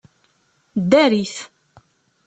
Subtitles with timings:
[0.81, 1.35] Ddarit!